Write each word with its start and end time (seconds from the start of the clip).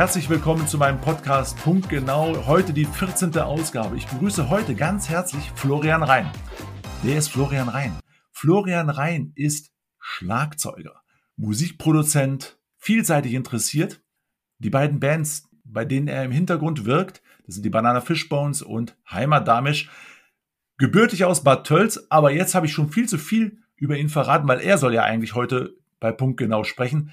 Herzlich 0.00 0.30
willkommen 0.30 0.66
zu 0.66 0.78
meinem 0.78 0.98
Podcast 0.98 1.58
Punkt 1.62 1.90
Genau. 1.90 2.46
Heute 2.46 2.72
die 2.72 2.86
14. 2.86 3.36
Ausgabe. 3.36 3.98
Ich 3.98 4.06
begrüße 4.06 4.48
heute 4.48 4.74
ganz 4.74 5.10
herzlich 5.10 5.50
Florian 5.56 6.02
Rhein. 6.02 6.26
Wer 7.02 7.18
ist 7.18 7.28
Florian 7.28 7.68
Rhein? 7.68 7.92
Florian 8.32 8.88
Rhein 8.88 9.32
ist 9.34 9.74
Schlagzeuger, 9.98 11.02
Musikproduzent, 11.36 12.58
vielseitig 12.78 13.34
interessiert. 13.34 14.00
Die 14.56 14.70
beiden 14.70 15.00
Bands, 15.00 15.50
bei 15.64 15.84
denen 15.84 16.08
er 16.08 16.24
im 16.24 16.32
Hintergrund 16.32 16.86
wirkt, 16.86 17.20
das 17.44 17.56
sind 17.56 17.64
die 17.64 17.68
Banana 17.68 18.00
Fishbones 18.00 18.62
und 18.62 18.96
Heimat 19.10 19.46
Damisch. 19.46 19.90
Gebürtig 20.78 21.26
aus 21.26 21.44
Bad 21.44 21.66
Tölz, 21.66 22.06
aber 22.08 22.32
jetzt 22.32 22.54
habe 22.54 22.64
ich 22.64 22.72
schon 22.72 22.88
viel 22.88 23.06
zu 23.06 23.18
viel 23.18 23.58
über 23.76 23.98
ihn 23.98 24.08
verraten, 24.08 24.48
weil 24.48 24.60
er 24.60 24.78
soll 24.78 24.94
ja 24.94 25.02
eigentlich 25.02 25.34
heute 25.34 25.74
bei 26.00 26.10
Punkt 26.10 26.38
genau 26.38 26.64
sprechen. 26.64 27.12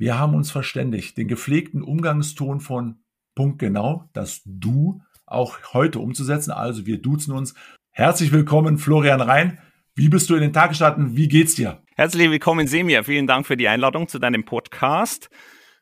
Wir 0.00 0.16
haben 0.16 0.36
uns 0.36 0.52
verständigt, 0.52 1.18
den 1.18 1.26
gepflegten 1.26 1.82
Umgangston 1.82 2.60
von 2.60 3.00
Punkt 3.34 3.58
genau, 3.58 4.08
das 4.12 4.42
Du, 4.44 5.02
auch 5.26 5.58
heute 5.72 5.98
umzusetzen. 5.98 6.52
Also 6.52 6.86
wir 6.86 7.02
duzen 7.02 7.32
uns. 7.34 7.54
Herzlich 7.90 8.30
willkommen, 8.30 8.78
Florian 8.78 9.20
Rhein. 9.20 9.58
Wie 9.96 10.08
bist 10.08 10.30
du 10.30 10.36
in 10.36 10.42
den 10.42 10.52
Tag 10.52 10.68
gestartet? 10.70 11.16
Wie 11.16 11.26
geht's 11.26 11.56
dir? 11.56 11.82
Herzlich 11.96 12.30
willkommen, 12.30 12.68
Semir. 12.68 13.02
Vielen 13.02 13.26
Dank 13.26 13.44
für 13.44 13.56
die 13.56 13.66
Einladung 13.66 14.06
zu 14.06 14.20
deinem 14.20 14.44
Podcast. 14.44 15.30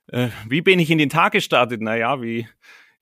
Äh, 0.06 0.28
wie 0.48 0.62
bin 0.62 0.78
ich 0.78 0.90
in 0.90 0.96
den 0.96 1.10
Tag 1.10 1.32
gestartet? 1.32 1.82
Naja, 1.82 2.22
wie, 2.22 2.48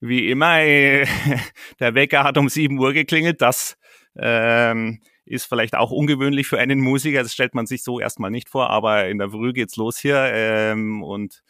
wie 0.00 0.28
immer, 0.28 0.62
äh, 0.62 1.06
der 1.78 1.94
Wecker 1.94 2.24
hat 2.24 2.38
um 2.38 2.48
7 2.48 2.76
Uhr 2.76 2.92
geklingelt. 2.92 3.40
Das 3.40 3.78
ähm, 4.16 4.98
ist 5.24 5.46
vielleicht 5.46 5.74
auch 5.74 5.90
ungewöhnlich 5.90 6.46
für 6.46 6.58
einen 6.58 6.80
Musiker. 6.80 7.22
Das 7.22 7.32
stellt 7.32 7.54
man 7.54 7.66
sich 7.66 7.82
so 7.82 8.00
erstmal 8.00 8.30
nicht 8.30 8.48
vor, 8.48 8.70
aber 8.70 9.08
in 9.08 9.18
der 9.18 9.30
Früh 9.30 9.52
geht's 9.52 9.76
los 9.76 9.98
hier 9.98 10.18
ähm, 10.32 11.02
und 11.02 11.42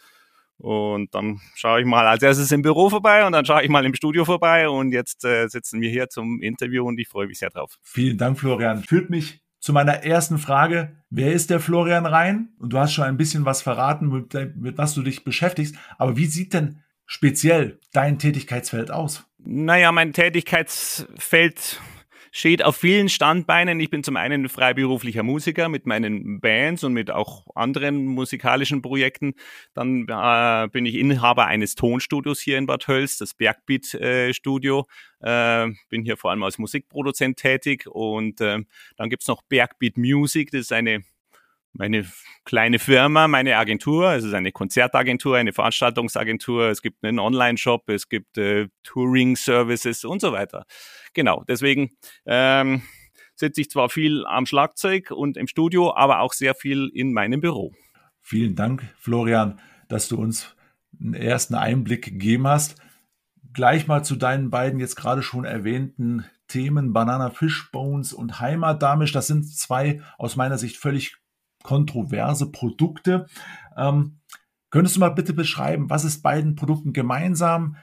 und 0.56 1.14
dann 1.14 1.40
schaue 1.56 1.80
ich 1.80 1.86
mal 1.86 2.06
als 2.06 2.22
erstes 2.22 2.52
im 2.52 2.62
Büro 2.62 2.88
vorbei 2.88 3.26
und 3.26 3.32
dann 3.32 3.44
schaue 3.44 3.64
ich 3.64 3.68
mal 3.68 3.84
im 3.84 3.94
Studio 3.94 4.24
vorbei 4.24 4.68
und 4.68 4.92
jetzt 4.92 5.24
äh, 5.24 5.48
sitzen 5.48 5.80
wir 5.80 5.90
hier 5.90 6.08
zum 6.08 6.40
Interview 6.40 6.86
und 6.86 6.98
ich 6.98 7.08
freue 7.08 7.26
mich 7.26 7.40
sehr 7.40 7.50
drauf. 7.50 7.76
Vielen 7.82 8.18
Dank, 8.18 8.38
Florian. 8.38 8.82
Führt 8.84 9.10
mich 9.10 9.42
zu 9.58 9.72
meiner 9.72 10.04
ersten 10.04 10.38
Frage. 10.38 10.96
Wer 11.10 11.32
ist 11.32 11.50
der 11.50 11.58
Florian 11.58 12.06
Rhein? 12.06 12.50
Und 12.58 12.72
du 12.72 12.78
hast 12.78 12.92
schon 12.92 13.04
ein 13.04 13.16
bisschen 13.16 13.44
was 13.44 13.62
verraten, 13.62 14.08
mit, 14.08 14.56
mit 14.56 14.78
was 14.78 14.94
du 14.94 15.02
dich 15.02 15.24
beschäftigst. 15.24 15.74
Aber 15.98 16.16
wie 16.16 16.26
sieht 16.26 16.54
denn 16.54 16.82
speziell 17.06 17.80
dein 17.92 18.18
Tätigkeitsfeld 18.18 18.90
aus? 18.90 19.24
Naja, 19.38 19.90
mein 19.90 20.12
Tätigkeitsfeld 20.12 21.80
steht 22.36 22.64
auf 22.64 22.76
vielen 22.76 23.08
Standbeinen. 23.08 23.78
Ich 23.78 23.90
bin 23.90 24.02
zum 24.02 24.16
einen 24.16 24.48
freiberuflicher 24.48 25.22
Musiker 25.22 25.68
mit 25.68 25.86
meinen 25.86 26.40
Bands 26.40 26.82
und 26.82 26.92
mit 26.92 27.12
auch 27.12 27.46
anderen 27.54 28.06
musikalischen 28.06 28.82
Projekten. 28.82 29.34
Dann 29.72 30.08
äh, 30.08 30.68
bin 30.68 30.84
ich 30.84 30.96
Inhaber 30.96 31.46
eines 31.46 31.76
Tonstudios 31.76 32.40
hier 32.40 32.58
in 32.58 32.66
Bad 32.66 32.88
Hölz, 32.88 33.18
das 33.18 33.34
Bergbeat 33.34 33.94
äh, 33.94 34.34
Studio. 34.34 34.88
Äh, 35.20 35.68
bin 35.88 36.02
hier 36.02 36.16
vor 36.16 36.32
allem 36.32 36.42
als 36.42 36.58
Musikproduzent 36.58 37.38
tätig 37.38 37.86
und 37.86 38.40
äh, 38.40 38.58
dann 38.96 39.10
gibt's 39.10 39.28
noch 39.28 39.42
Bergbeat 39.42 39.96
Music. 39.96 40.50
Das 40.50 40.62
ist 40.62 40.72
eine 40.72 41.04
meine 41.74 42.06
kleine 42.44 42.78
Firma, 42.78 43.28
meine 43.28 43.56
Agentur. 43.56 44.12
Es 44.12 44.24
ist 44.24 44.34
eine 44.34 44.52
Konzertagentur, 44.52 45.36
eine 45.36 45.52
Veranstaltungsagentur. 45.52 46.68
Es 46.68 46.82
gibt 46.82 47.04
einen 47.04 47.18
Online-Shop, 47.18 47.88
es 47.88 48.08
gibt 48.08 48.38
äh, 48.38 48.68
Touring-Services 48.84 50.04
und 50.04 50.20
so 50.20 50.32
weiter. 50.32 50.64
Genau, 51.12 51.44
deswegen 51.48 51.90
ähm, 52.26 52.82
sitze 53.34 53.60
ich 53.60 53.70
zwar 53.70 53.88
viel 53.88 54.24
am 54.26 54.46
Schlagzeug 54.46 55.10
und 55.10 55.36
im 55.36 55.48
Studio, 55.48 55.94
aber 55.94 56.20
auch 56.20 56.32
sehr 56.32 56.54
viel 56.54 56.90
in 56.94 57.12
meinem 57.12 57.40
Büro. 57.40 57.72
Vielen 58.20 58.54
Dank, 58.54 58.82
Florian, 58.98 59.60
dass 59.88 60.08
du 60.08 60.16
uns 60.16 60.56
einen 61.00 61.14
ersten 61.14 61.54
Einblick 61.54 62.04
gegeben 62.04 62.46
hast. 62.46 62.76
Gleich 63.52 63.86
mal 63.86 64.04
zu 64.04 64.16
deinen 64.16 64.50
beiden 64.50 64.80
jetzt 64.80 64.96
gerade 64.96 65.22
schon 65.22 65.44
erwähnten 65.44 66.24
Themen 66.48 66.92
Banana 66.92 67.30
Fishbones 67.30 68.12
und 68.12 68.40
Heimat 68.40 68.82
Damisch. 68.82 69.12
Das 69.12 69.26
sind 69.26 69.44
zwei 69.44 70.02
aus 70.18 70.36
meiner 70.36 70.58
Sicht 70.58 70.76
völlig 70.76 71.16
kontroverse 71.64 72.52
Produkte. 72.52 73.26
Ähm, 73.76 74.20
könntest 74.70 74.94
du 74.94 75.00
mal 75.00 75.08
bitte 75.08 75.32
beschreiben, 75.32 75.90
was 75.90 76.04
ist 76.04 76.22
beiden 76.22 76.54
Produkten 76.54 76.92
gemeinsam? 76.92 77.76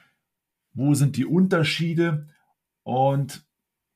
Wo 0.72 0.94
sind 0.94 1.18
die 1.18 1.26
Unterschiede? 1.26 2.28
Und 2.82 3.46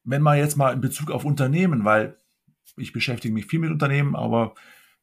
wenn 0.05 0.21
man 0.21 0.37
jetzt 0.37 0.57
mal 0.57 0.75
in 0.75 0.83
Bezug 0.83 1.11
auf 1.11 1.25
Unternehmen, 1.25 1.87
weil 1.87 2.19
ich 2.77 2.93
beschäftige 2.93 3.33
mich 3.33 3.47
viel 3.47 3.61
mit 3.61 3.71
Unternehmen, 3.71 4.15
aber 4.15 4.55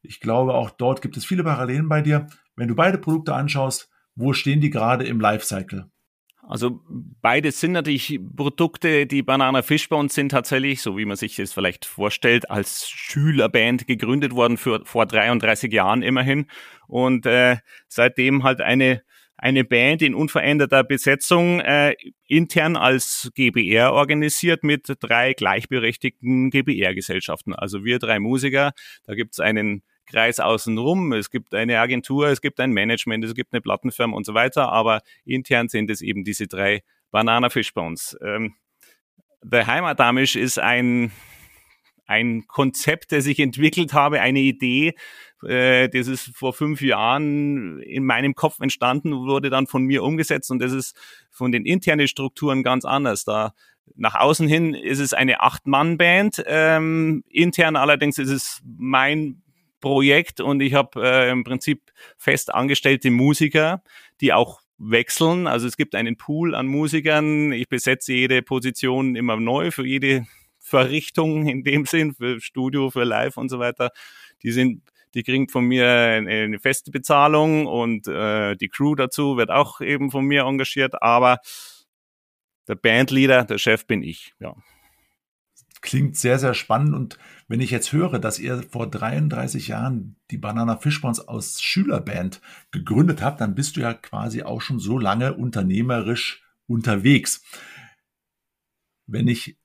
ich 0.02 0.20
glaube, 0.20 0.54
auch 0.54 0.70
dort 0.70 1.02
gibt 1.02 1.18
es 1.18 1.26
viele 1.26 1.44
Parallelen 1.44 1.90
bei 1.90 2.02
dir. 2.02 2.28
Wenn 2.56 2.68
du 2.68 2.76
beide 2.76 2.98
Produkte 2.98 3.34
anschaust, 3.34 3.90
wo 4.16 4.34
stehen 4.34 4.62
die 4.62 4.70
gerade 4.70 5.06
im 5.06 5.20
Lifecycle? 5.20 5.90
Also 6.46 6.82
beides 7.22 7.62
sind 7.62 7.72
natürlich 7.72 8.20
Produkte, 8.36 9.06
die 9.08 9.24
Banana 9.24 9.62
Fishbones 9.62 10.14
sind 10.14 10.30
tatsächlich, 10.30 10.82
so 10.82 10.98
wie 10.98 11.06
man 11.06 11.16
sich 11.16 11.38
das 11.38 11.54
vielleicht 11.54 11.86
vorstellt, 11.86 12.52
als 12.52 12.90
Schülerband 12.90 13.88
gegründet 13.88 14.34
worden 14.34 14.58
für, 14.58 14.86
vor 14.86 15.06
33 15.06 15.72
Jahren 15.72 16.02
immerhin. 16.02 16.48
Und 16.88 17.26
äh, 17.26 17.58
seitdem 17.88 18.44
halt 18.44 18.60
eine, 18.60 19.04
eine 19.38 19.64
Band 19.64 20.02
in 20.02 20.14
unveränderter 20.14 20.84
Besetzung 20.84 21.62
äh, 21.62 21.96
intern 22.28 22.76
als 22.76 23.32
GBR 23.36 23.94
organisiert 23.94 24.64
mit 24.66 24.94
drei 25.00 25.34
gleichberechtigten 25.34 26.50
GBR-Gesellschaften. 26.50 27.54
Also 27.54 27.86
wir 27.86 28.00
drei 28.00 28.20
Musiker, 28.20 28.74
da 29.06 29.16
gibt's 29.16 29.40
einen 29.40 29.82
Kreis 30.06 30.40
außenrum. 30.40 31.14
Es 31.14 31.30
gibt 31.30 31.54
eine 31.54 31.80
Agentur, 31.80 32.28
es 32.28 32.42
gibt 32.42 32.60
ein 32.60 32.72
Management, 32.72 33.24
es 33.24 33.36
gibt 33.36 33.54
eine 33.54 33.62
Plattenfirma 33.62 34.16
und 34.16 34.26
so 34.26 34.34
weiter, 34.34 34.72
aber 34.72 35.02
intern 35.26 35.70
sind 35.70 35.90
es 35.90 36.02
eben 36.02 36.24
diese 36.24 36.48
drei 36.48 36.84
Banana 37.12 37.50
Fishbones. 37.50 38.18
Ähm, 38.22 38.56
The 39.42 39.66
Heimatamisch 39.66 40.36
ist 40.36 40.58
ein, 40.58 41.12
ein 42.06 42.48
Konzept, 42.48 43.12
das 43.12 43.26
ich 43.26 43.40
entwickelt 43.40 43.94
habe, 43.94 44.22
eine 44.22 44.40
Idee, 44.40 44.96
äh, 45.46 45.90
das 45.90 46.08
ist 46.08 46.36
vor 46.36 46.54
fünf 46.54 46.82
Jahren 46.82 47.80
in 47.82 48.06
meinem 48.06 48.36
Kopf 48.36 48.60
entstanden, 48.60 49.14
wurde 49.14 49.50
dann 49.50 49.68
von 49.68 49.84
mir 49.84 50.04
umgesetzt 50.04 50.52
und 50.52 50.60
das 50.60 50.72
ist 50.72 50.96
von 51.30 51.52
den 51.52 51.66
internen 51.66 52.08
Strukturen 52.08 52.64
ganz 52.64 52.86
anders. 52.86 53.26
Da 53.26 53.54
nach 53.96 54.16
außen 54.16 54.48
hin 54.48 54.74
ist 54.74 55.00
es 55.00 55.14
eine 55.14 55.42
Acht-Mann-Band, 55.42 56.44
ähm, 56.48 57.24
intern 57.30 57.76
allerdings 57.76 58.18
ist 58.18 58.30
es 58.30 58.62
mein 58.66 59.43
Projekt 59.84 60.40
und 60.40 60.62
ich 60.62 60.76
habe 60.76 61.04
äh, 61.04 61.30
im 61.30 61.44
Prinzip 61.44 61.92
fest 62.18 62.54
angestellte 62.54 63.12
Musiker, 63.12 63.84
die 64.22 64.32
auch 64.32 64.62
wechseln. 64.78 65.46
Also 65.46 65.68
es 65.68 65.76
gibt 65.76 65.94
einen 65.94 66.16
Pool 66.16 66.56
an 66.56 66.68
Musikern. 66.68 67.52
Ich 67.52 67.68
besetze 67.68 68.14
jede 68.14 68.42
Position 68.44 69.18
immer 69.18 69.36
neu 69.36 69.72
für 69.72 69.86
jede 69.86 70.26
Verrichtung 70.60 71.50
in 71.50 71.66
dem 71.66 71.86
Sinn, 71.86 72.14
für 72.14 72.40
Studio, 72.40 72.92
für 72.92 73.04
Live 73.04 73.36
und 73.36 73.50
so 73.50 73.60
weiter. 73.60 73.92
Die 74.42 74.52
sind, 74.52 74.84
die 75.16 75.24
kriegen 75.24 75.50
von 75.50 75.66
mir 75.66 75.86
eine, 75.86 76.60
feste 76.60 76.90
Bezahlung 76.90 77.68
und 77.68 78.08
äh, 78.08 78.56
die 78.56 78.70
Crew 78.70 78.96
dazu 78.96 79.36
wird 79.36 79.50
auch 79.50 79.82
eben 79.82 80.12
von 80.12 80.24
mir 80.24 80.44
engagiert. 80.44 81.02
Aber 81.02 81.40
der 82.70 82.76
Bandleader, 82.76 83.44
der 83.44 83.58
Chef 83.58 83.86
bin 83.86 84.02
ich. 84.02 84.34
Ja 84.40 84.56
klingt 85.84 86.18
sehr, 86.18 86.40
sehr 86.40 86.56
spannend. 86.56 86.96
Und 86.96 87.20
wenn 87.48 87.62
ich 87.62 87.70
jetzt 87.70 87.92
höre, 87.92 88.18
dass 88.18 88.40
ihr 88.40 88.64
vor 88.64 88.90
33 88.90 89.68
Jahren 89.68 90.16
die 90.32 90.38
Banana 90.38 90.78
Fishbones 90.78 91.20
aus 91.20 91.62
Schülerband 91.62 92.42
gegründet 92.72 93.22
habt, 93.22 93.42
dann 93.42 93.54
bist 93.54 93.76
du 93.76 93.82
ja 93.82 93.94
quasi 93.94 94.42
auch 94.42 94.62
schon 94.62 94.80
so 94.80 94.98
lange 94.98 95.36
unternehmerisch 95.36 96.44
unterwegs. 96.66 97.44
Wenn 99.06 99.28
ich 99.28 99.60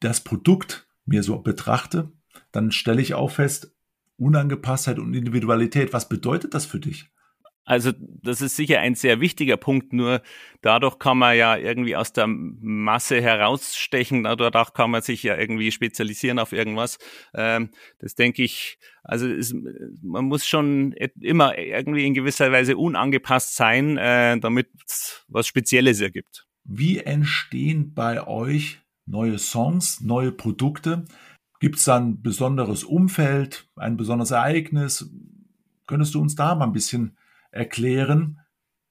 das 0.00 0.20
Produkt 0.22 0.88
mir 1.06 1.22
so 1.22 1.38
betrachte, 1.38 2.12
dann 2.52 2.72
stelle 2.72 3.00
ich 3.00 3.14
auch 3.14 3.30
fest, 3.30 3.72
Unangepasstheit 4.18 4.98
und 4.98 5.14
Individualität. 5.14 5.92
Was 5.92 6.08
bedeutet 6.08 6.54
das 6.54 6.66
für 6.66 6.80
dich? 6.80 7.10
Also 7.66 7.92
das 7.98 8.40
ist 8.40 8.54
sicher 8.54 8.78
ein 8.78 8.94
sehr 8.94 9.20
wichtiger 9.20 9.56
Punkt, 9.56 9.92
nur 9.92 10.22
dadurch 10.62 11.00
kann 11.00 11.18
man 11.18 11.36
ja 11.36 11.56
irgendwie 11.56 11.96
aus 11.96 12.12
der 12.12 12.28
Masse 12.28 13.20
herausstechen, 13.20 14.22
dadurch 14.22 14.72
kann 14.72 14.92
man 14.92 15.02
sich 15.02 15.24
ja 15.24 15.36
irgendwie 15.36 15.72
spezialisieren 15.72 16.38
auf 16.38 16.52
irgendwas. 16.52 16.98
Ähm, 17.34 17.70
das 17.98 18.14
denke 18.14 18.44
ich, 18.44 18.78
also 19.02 19.26
ist, 19.26 19.52
man 20.00 20.26
muss 20.26 20.46
schon 20.46 20.92
immer 21.20 21.58
irgendwie 21.58 22.06
in 22.06 22.14
gewisser 22.14 22.52
Weise 22.52 22.76
unangepasst 22.76 23.56
sein, 23.56 23.98
äh, 23.98 24.38
damit 24.38 24.68
es 24.86 25.24
was 25.26 25.48
Spezielles 25.48 26.00
ergibt. 26.00 26.46
Wie 26.62 26.98
entstehen 26.98 27.94
bei 27.94 28.24
euch 28.28 28.78
neue 29.06 29.40
Songs, 29.40 30.00
neue 30.00 30.30
Produkte? 30.30 31.04
Gibt 31.58 31.76
es 31.76 31.84
da 31.84 31.96
ein 31.96 32.22
besonderes 32.22 32.84
Umfeld, 32.84 33.68
ein 33.74 33.96
besonderes 33.96 34.30
Ereignis? 34.30 35.10
Könntest 35.88 36.14
du 36.14 36.20
uns 36.20 36.36
da 36.36 36.54
mal 36.54 36.66
ein 36.66 36.72
bisschen 36.72 37.16
erklären, 37.56 38.40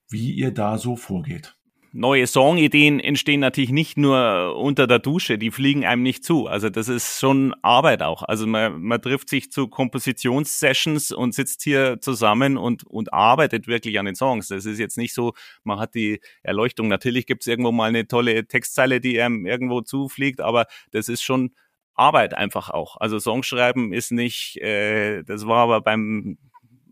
wie 0.08 0.32
ihr 0.32 0.52
da 0.52 0.78
so 0.78 0.96
vorgeht. 0.96 1.56
neue 1.92 2.26
Songideen 2.26 3.00
entstehen 3.00 3.40
natürlich 3.40 3.70
nicht 3.70 3.96
nur 3.96 4.56
unter 4.56 4.86
der 4.86 4.98
Dusche, 4.98 5.38
die 5.38 5.50
fliegen 5.50 5.84
einem 5.86 6.02
nicht 6.02 6.24
zu. 6.24 6.46
Also 6.46 6.68
das 6.68 6.88
ist 6.88 7.18
schon 7.18 7.54
Arbeit 7.62 8.02
auch. 8.02 8.22
Also 8.22 8.46
man, 8.46 8.82
man 8.82 9.00
trifft 9.00 9.30
sich 9.30 9.50
zu 9.50 9.68
Kompositionssessions 9.68 11.10
und 11.10 11.34
sitzt 11.34 11.62
hier 11.62 11.98
zusammen 12.00 12.58
und, 12.58 12.84
und 12.84 13.12
arbeitet 13.12 13.66
wirklich 13.66 13.98
an 13.98 14.06
den 14.06 14.14
Songs. 14.14 14.48
Das 14.48 14.66
ist 14.66 14.78
jetzt 14.78 14.98
nicht 14.98 15.14
so, 15.14 15.32
man 15.64 15.78
hat 15.78 15.94
die 15.94 16.20
Erleuchtung. 16.42 16.88
Natürlich 16.88 17.26
gibt 17.26 17.42
es 17.42 17.46
irgendwo 17.46 17.72
mal 17.72 17.88
eine 17.88 18.06
tolle 18.06 18.46
Textzeile, 18.46 19.00
die 19.00 19.20
einem 19.20 19.46
irgendwo 19.46 19.80
zufliegt, 19.80 20.40
aber 20.40 20.66
das 20.90 21.08
ist 21.08 21.22
schon 21.22 21.54
Arbeit 21.94 22.34
einfach 22.34 22.68
auch. 22.68 22.98
Also 22.98 23.18
Songschreiben 23.18 23.92
ist 23.94 24.12
nicht, 24.12 24.58
äh, 24.58 25.22
das 25.24 25.46
war 25.46 25.58
aber 25.58 25.80
beim 25.80 26.36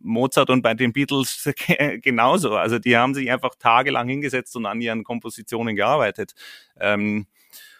Mozart 0.04 0.50
und 0.50 0.62
bei 0.62 0.74
den 0.74 0.92
Beatles 0.92 1.50
genauso. 2.02 2.56
Also 2.56 2.78
die 2.78 2.96
haben 2.96 3.14
sich 3.14 3.30
einfach 3.30 3.54
tagelang 3.56 4.08
hingesetzt 4.08 4.54
und 4.56 4.66
an 4.66 4.80
ihren 4.80 5.02
Kompositionen 5.02 5.74
gearbeitet. 5.74 6.34
Ähm, 6.78 7.26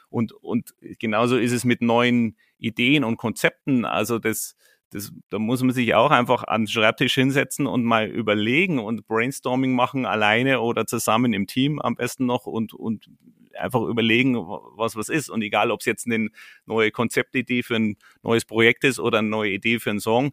und, 0.09 0.33
und 0.33 0.75
genauso 0.99 1.37
ist 1.37 1.53
es 1.53 1.65
mit 1.65 1.83
neuen 1.83 2.37
Ideen 2.59 3.05
und 3.05 3.17
Konzepten. 3.17 3.85
Also 3.85 4.19
das, 4.19 4.57
das, 4.91 5.13
da 5.29 5.39
muss 5.39 5.63
man 5.63 5.73
sich 5.73 5.95
auch 5.95 6.11
einfach 6.11 6.45
an 6.45 6.63
den 6.63 6.69
Schreibtisch 6.69 7.15
hinsetzen 7.15 7.67
und 7.67 7.85
mal 7.85 8.07
überlegen 8.07 8.79
und 8.79 9.07
Brainstorming 9.07 9.75
machen, 9.75 10.07
alleine 10.07 10.61
oder 10.61 10.87
zusammen 10.87 11.33
im 11.33 11.47
Team 11.47 11.81
am 11.81 11.97
besten 11.97 12.27
noch 12.27 12.47
und, 12.47 12.75
und 12.75 13.09
einfach 13.59 13.83
überlegen, 13.83 14.37
was 14.37 14.97
was 14.97 15.09
ist. 15.09 15.31
Und 15.31 15.43
egal, 15.43 15.71
ob 15.71 15.81
es 15.81 15.87
jetzt 15.87 16.07
eine 16.07 16.29
neue 16.65 16.91
Konzeptidee 16.91 17.63
für 17.63 17.77
ein 17.77 17.97
neues 18.23 18.45
Projekt 18.45 18.85
ist 18.85 19.01
oder 19.01 19.19
eine 19.19 19.29
neue 19.29 19.51
Idee 19.51 19.81
für 19.81 19.91
einen 19.91 20.01
Song, 20.01 20.33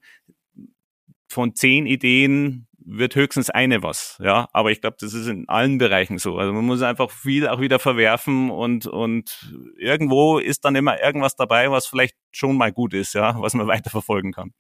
von 1.31 1.56
zehn 1.56 1.86
Ideen 1.86 2.68
wird 2.83 3.16
höchstens 3.16 3.50
eine 3.50 3.83
was, 3.83 4.18
ja. 4.24 4.50
Aber 4.54 4.72
ich 4.72 4.81
glaube, 4.81 4.98
das 5.00 5.13
ist 5.13 5.28
in 5.28 5.48
allen 5.48 5.78
Bereichen 5.78 6.18
so. 6.18 6.38
Also 6.38 6.51
man 6.54 6.66
muss 6.66 6.81
einfach 6.81 7.12
viel 7.12 7.48
auch 7.48 7.60
wieder 7.60 7.80
verwerfen 7.80 8.50
und, 8.50 8.88
und 8.88 9.54
irgendwo 9.78 10.39
ist 10.39 10.66
dann 10.66 10.75
immer 10.75 11.01
irgendwas 11.01 11.36
dabei, 11.36 11.72
was 11.72 11.88
vielleicht 11.88 12.16
schon 12.31 12.57
mal 12.57 12.72
gut 12.72 12.94
ist, 12.94 13.13
ja, 13.13 13.39
was 13.39 13.54
man 13.54 13.68
weiterverfolgen 13.68 14.31
kann. 14.31 14.51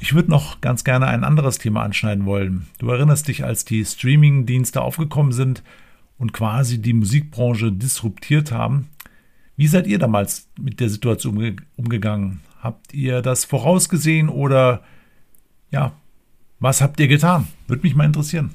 Ich 0.00 0.14
würde 0.14 0.30
noch 0.30 0.60
ganz 0.60 0.82
gerne 0.84 1.06
ein 1.06 1.22
anderes 1.22 1.58
Thema 1.58 1.82
anschneiden 1.82 2.26
wollen. 2.26 2.66
Du 2.78 2.88
erinnerst 2.88 3.28
dich, 3.28 3.44
als 3.44 3.64
die 3.64 3.84
Streaming-Dienste 3.84 4.82
aufgekommen 4.82 5.32
sind 5.32 5.62
und 6.18 6.32
quasi 6.32 6.80
die 6.80 6.94
Musikbranche 6.94 7.70
disruptiert 7.70 8.50
haben. 8.50 8.88
Wie 9.56 9.68
seid 9.68 9.86
ihr 9.86 9.98
damals 9.98 10.48
mit 10.58 10.80
der 10.80 10.88
Situation 10.88 11.60
umgegangen? 11.76 12.40
Habt 12.60 12.92
ihr 12.92 13.22
das 13.22 13.44
vorausgesehen 13.44 14.28
oder 14.28 14.82
ja, 15.74 15.92
was 16.60 16.80
habt 16.80 17.00
ihr 17.00 17.08
getan? 17.08 17.48
Würde 17.66 17.82
mich 17.82 17.96
mal 17.96 18.06
interessieren. 18.06 18.54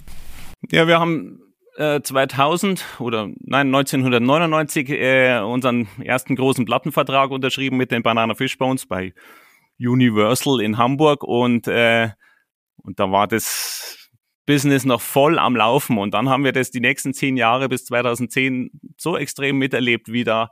Ja, 0.71 0.87
wir 0.87 0.99
haben 0.99 1.41
äh, 1.75 2.01
2000 2.01 2.83
oder 2.99 3.27
nein 3.41 3.67
1999 3.67 4.89
äh, 4.89 5.39
unseren 5.39 5.89
ersten 6.01 6.37
großen 6.37 6.65
Plattenvertrag 6.65 7.31
unterschrieben 7.31 7.75
mit 7.75 7.91
den 7.91 8.03
Banana 8.03 8.35
Fishbones 8.35 8.85
bei 8.85 9.13
Universal 9.79 10.61
in 10.61 10.77
Hamburg 10.77 11.23
und 11.23 11.67
äh, 11.67 12.09
und 12.77 12.99
da 13.01 13.11
war 13.11 13.27
das 13.27 14.09
Business 14.45 14.85
noch 14.85 15.01
voll 15.01 15.37
am 15.37 15.57
Laufen 15.57 15.97
und 15.97 16.13
dann 16.13 16.29
haben 16.29 16.45
wir 16.45 16.53
das 16.53 16.71
die 16.71 16.79
nächsten 16.79 17.13
zehn 17.13 17.35
Jahre 17.35 17.67
bis 17.67 17.83
2010 17.85 18.71
so 18.95 19.17
extrem 19.17 19.57
miterlebt, 19.57 20.09
wie 20.09 20.23
da 20.23 20.51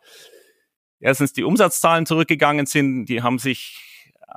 erstens 0.99 1.31
die 1.31 1.43
Umsatzzahlen 1.43 2.05
zurückgegangen 2.05 2.65
sind, 2.65 3.05
die 3.05 3.21
haben 3.21 3.39
sich 3.39 3.87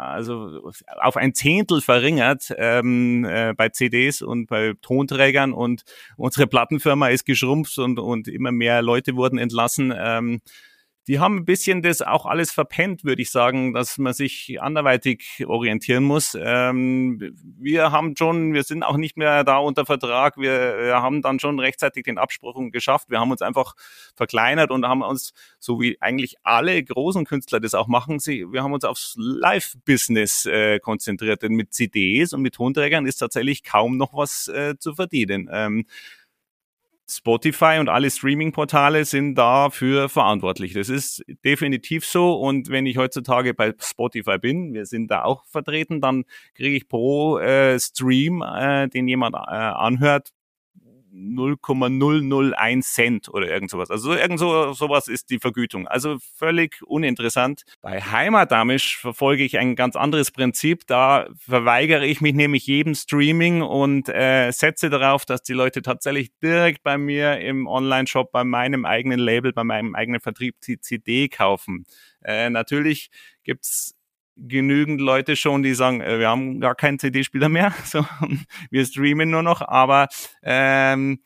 also 0.00 0.70
auf 1.00 1.16
ein 1.16 1.34
Zehntel 1.34 1.80
verringert 1.80 2.52
ähm, 2.56 3.24
äh, 3.24 3.54
bei 3.54 3.68
CDs 3.68 4.22
und 4.22 4.46
bei 4.46 4.74
Tonträgern 4.80 5.52
und 5.52 5.84
unsere 6.16 6.46
Plattenfirma 6.46 7.08
ist 7.08 7.24
geschrumpft 7.26 7.78
und, 7.78 7.98
und 7.98 8.28
immer 8.28 8.52
mehr 8.52 8.82
Leute 8.82 9.16
wurden 9.16 9.38
entlassen. 9.38 9.92
Ähm, 9.96 10.40
die 11.10 11.18
haben 11.18 11.38
ein 11.38 11.44
bisschen 11.44 11.82
das 11.82 12.02
auch 12.02 12.24
alles 12.24 12.52
verpennt, 12.52 13.02
würde 13.02 13.20
ich 13.20 13.32
sagen, 13.32 13.74
dass 13.74 13.98
man 13.98 14.12
sich 14.12 14.62
anderweitig 14.62 15.44
orientieren 15.44 16.04
muss. 16.04 16.38
Ähm, 16.40 17.34
wir 17.58 17.90
haben 17.90 18.14
schon, 18.16 18.54
wir 18.54 18.62
sind 18.62 18.84
auch 18.84 18.96
nicht 18.96 19.16
mehr 19.16 19.42
da 19.42 19.58
unter 19.58 19.84
Vertrag. 19.84 20.36
Wir, 20.36 20.76
wir 20.78 21.02
haben 21.02 21.20
dann 21.20 21.40
schon 21.40 21.58
rechtzeitig 21.58 22.04
den 22.04 22.16
Abspruch 22.16 22.54
geschafft. 22.70 23.10
Wir 23.10 23.18
haben 23.18 23.32
uns 23.32 23.42
einfach 23.42 23.74
verkleinert 24.14 24.70
und 24.70 24.86
haben 24.86 25.02
uns, 25.02 25.32
so 25.58 25.80
wie 25.80 26.00
eigentlich 26.00 26.36
alle 26.44 26.80
großen 26.80 27.24
Künstler 27.24 27.58
das 27.58 27.74
auch 27.74 27.88
machen, 27.88 28.20
sie, 28.20 28.46
wir 28.52 28.62
haben 28.62 28.72
uns 28.72 28.84
aufs 28.84 29.16
Live-Business 29.18 30.46
äh, 30.46 30.78
konzentriert. 30.78 31.42
Denn 31.42 31.54
mit 31.54 31.74
CDs 31.74 32.32
und 32.32 32.42
mit 32.42 32.54
Tonträgern 32.54 33.04
ist 33.04 33.16
tatsächlich 33.16 33.64
kaum 33.64 33.96
noch 33.96 34.14
was 34.14 34.46
äh, 34.46 34.76
zu 34.78 34.94
verdienen. 34.94 35.48
Ähm, 35.50 35.86
Spotify 37.10 37.78
und 37.80 37.88
alle 37.88 38.10
Streaming-Portale 38.10 39.04
sind 39.04 39.34
dafür 39.34 40.08
verantwortlich. 40.08 40.72
Das 40.72 40.88
ist 40.88 41.22
definitiv 41.44 42.06
so. 42.06 42.34
Und 42.34 42.70
wenn 42.70 42.86
ich 42.86 42.96
heutzutage 42.96 43.52
bei 43.54 43.74
Spotify 43.78 44.38
bin, 44.38 44.72
wir 44.72 44.86
sind 44.86 45.10
da 45.10 45.24
auch 45.24 45.44
vertreten, 45.46 46.00
dann 46.00 46.24
kriege 46.54 46.76
ich 46.76 46.88
pro 46.88 47.38
äh, 47.38 47.78
Stream, 47.78 48.42
äh, 48.42 48.88
den 48.88 49.08
jemand 49.08 49.34
äh, 49.34 49.38
anhört, 49.38 50.30
0,001 51.20 52.92
Cent 52.92 53.28
oder 53.28 53.48
irgend 53.48 53.70
sowas. 53.70 53.90
Also 53.90 54.14
irgend 54.14 54.38
so, 54.38 54.72
sowas 54.72 55.08
ist 55.08 55.30
die 55.30 55.38
Vergütung. 55.38 55.86
Also 55.86 56.18
völlig 56.36 56.82
uninteressant. 56.82 57.62
Bei 57.80 58.00
Heimatamisch 58.00 58.98
verfolge 58.98 59.44
ich 59.44 59.58
ein 59.58 59.76
ganz 59.76 59.96
anderes 59.96 60.30
Prinzip. 60.30 60.86
Da 60.86 61.28
verweigere 61.38 62.06
ich 62.06 62.20
mich 62.20 62.34
nämlich 62.34 62.66
jedem 62.66 62.94
Streaming 62.94 63.62
und 63.62 64.08
äh, 64.08 64.50
setze 64.50 64.90
darauf, 64.90 65.24
dass 65.24 65.42
die 65.42 65.52
Leute 65.52 65.82
tatsächlich 65.82 66.30
direkt 66.42 66.82
bei 66.82 66.98
mir 66.98 67.38
im 67.40 67.66
Online-Shop, 67.66 68.32
bei 68.32 68.44
meinem 68.44 68.84
eigenen 68.84 69.20
Label, 69.20 69.52
bei 69.52 69.64
meinem 69.64 69.94
eigenen 69.94 70.20
Vertrieb 70.20 70.60
die 70.62 70.80
CD 70.80 71.28
kaufen. 71.28 71.84
Äh, 72.22 72.50
natürlich 72.50 73.10
gibt's 73.44 73.94
genügend 74.46 75.00
Leute 75.00 75.36
schon, 75.36 75.62
die 75.62 75.74
sagen, 75.74 76.00
äh, 76.00 76.18
wir 76.18 76.28
haben 76.28 76.60
gar 76.60 76.74
keinen 76.74 76.98
CD-Spieler 76.98 77.48
mehr, 77.48 77.74
so, 77.84 78.04
wir 78.70 78.84
streamen 78.84 79.30
nur 79.30 79.42
noch, 79.42 79.60
aber 79.62 80.08
ähm, 80.42 81.22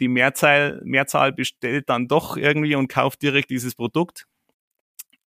die 0.00 0.08
Mehrzahl, 0.08 0.80
Mehrzahl 0.84 1.32
bestellt 1.32 1.88
dann 1.88 2.08
doch 2.08 2.36
irgendwie 2.36 2.74
und 2.74 2.88
kauft 2.88 3.22
direkt 3.22 3.50
dieses 3.50 3.74
Produkt. 3.74 4.26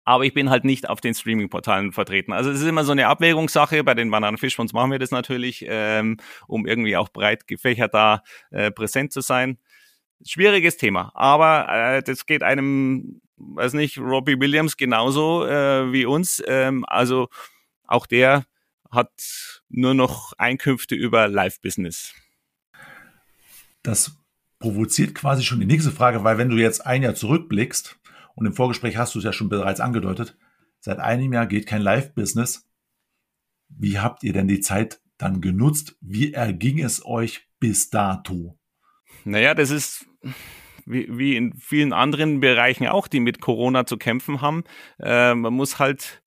Aber 0.05 0.25
ich 0.25 0.35
bin 0.35 0.51
halt 0.51 0.65
nicht 0.65 0.89
auf 0.89 1.01
den 1.01 1.15
Streaming-Portalen 1.15 1.93
vertreten. 1.93 2.33
Also 2.33 2.51
es 2.51 2.61
ist 2.61 2.67
immer 2.67 2.83
so 2.83 2.91
eine 2.91 3.07
Abwägungssache. 3.07 3.85
Bei 3.85 3.95
den 3.95 4.11
Bananenfischfonds 4.11 4.73
machen 4.73 4.91
wir 4.91 4.99
das 4.99 5.13
natürlich, 5.13 5.65
ähm, 5.69 6.17
um 6.49 6.67
irgendwie 6.67 6.97
auch 6.97 7.09
breit 7.09 7.47
gefächert 7.47 7.95
da 7.95 8.23
äh, 8.51 8.73
präsent 8.73 9.13
zu 9.13 9.21
sein. 9.21 9.59
Schwieriges 10.25 10.77
Thema, 10.77 11.11
aber 11.15 11.69
äh, 11.69 12.03
das 12.03 12.27
geht 12.27 12.43
einem 12.43 13.21
weiß 13.43 13.75
nicht, 13.75 13.99
Robbie 13.99 14.41
Williams 14.41 14.77
genauso 14.77 15.47
äh, 15.47 15.93
wie 15.93 16.07
uns. 16.07 16.43
Ähm, 16.47 16.85
also 16.87 17.29
auch 17.87 18.07
der 18.07 18.45
hat 18.91 19.11
nur 19.69 19.95
noch 19.95 20.33
Einkünfte 20.39 20.95
über 20.95 21.29
Live-Business. 21.29 22.15
Das 23.83 24.17
provoziert 24.59 25.15
quasi 25.15 25.43
schon 25.43 25.61
die 25.61 25.67
nächste 25.67 25.91
Frage, 25.91 26.23
weil 26.25 26.39
wenn 26.39 26.49
du 26.49 26.57
jetzt 26.57 26.87
ein 26.87 27.03
Jahr 27.03 27.15
zurückblickst, 27.15 27.99
und 28.35 28.47
im 28.47 28.55
Vorgespräch 28.55 28.97
hast 28.97 29.15
du 29.15 29.19
es 29.19 29.25
ja 29.25 29.33
schon 29.33 29.49
bereits 29.49 29.81
angedeutet, 29.81 30.37
seit 30.81 30.99
einem 30.99 31.33
Jahr 31.33 31.47
geht 31.47 31.67
kein 31.67 31.83
Live-Business. 31.83 32.69
Wie 33.69 33.99
habt 33.99 34.23
ihr 34.25 34.33
denn 34.33 34.49
die 34.49 34.61
Zeit 34.61 35.01
dann 35.19 35.41
genutzt? 35.41 35.97
Wie 36.01 36.33
erging 36.33 36.79
es 36.83 37.05
euch 37.05 37.49
bis 37.59 37.91
dato? 37.91 38.59
Naja, 39.25 39.55
das 39.55 39.71
ist 39.71 40.07
wie, 40.87 41.07
wie 41.11 41.37
in 41.37 41.55
vielen 41.55 41.93
anderen 41.93 42.41
Bereichen 42.41 42.87
auch, 42.87 43.09
die 43.09 43.21
mit 43.21 43.41
Corona 43.41 43.87
zu 43.87 43.97
kämpfen 43.97 44.41
haben. 44.41 44.65
Äh, 45.01 45.35
man 45.35 45.55
muss 45.55 45.79
halt 45.79 46.23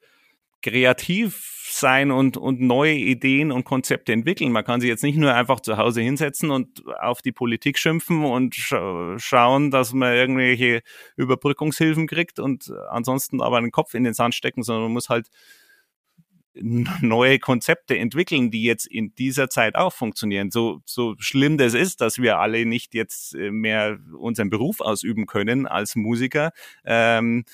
kreativ 0.62 1.55
sein 1.69 2.09
und, 2.09 2.38
und 2.38 2.59
neue 2.62 2.93
Ideen 2.95 3.51
und 3.51 3.65
Konzepte 3.65 4.13
entwickeln. 4.13 4.51
Man 4.51 4.63
kann 4.63 4.81
sich 4.81 4.88
jetzt 4.88 5.03
nicht 5.03 5.17
nur 5.17 5.33
einfach 5.33 5.59
zu 5.59 5.77
Hause 5.77 6.01
hinsetzen 6.01 6.50
und 6.50 6.83
auf 7.00 7.21
die 7.21 7.31
Politik 7.31 7.77
schimpfen 7.77 8.24
und 8.24 8.55
scha 8.55 9.15
schauen, 9.19 9.69
dass 9.69 9.93
man 9.93 10.13
irgendwelche 10.13 10.81
Überbrückungshilfen 11.17 12.07
kriegt 12.07 12.39
und 12.39 12.71
ansonsten 12.89 13.41
aber 13.41 13.62
den 13.62 13.71
Kopf 13.71 13.93
in 13.93 14.03
den 14.03 14.13
Sand 14.13 14.33
stecken, 14.33 14.63
sondern 14.63 14.85
man 14.85 14.93
muss 14.93 15.09
halt 15.09 15.27
neue 16.62 17.39
Konzepte 17.39 17.97
entwickeln, 17.97 18.51
die 18.51 18.63
jetzt 18.63 18.88
in 18.88 19.13
dieser 19.15 19.50
Zeit 19.50 19.75
auch 19.75 19.93
funktionieren. 19.93 20.51
So, 20.51 20.81
so 20.85 21.15
schlimm 21.19 21.57
das 21.57 21.74
ist, 21.74 22.01
dass 22.01 22.17
wir 22.17 22.39
alle 22.39 22.65
nicht 22.65 22.93
jetzt 22.93 23.35
äh, 23.35 23.51
mehr 23.51 23.97
unseren 24.17 24.50
Beruf 24.50 24.79
ausüben 24.81 25.25
können 25.25 25.67
als 25.67 25.95
Musiker, 25.95 26.51
ähm, 26.85 27.45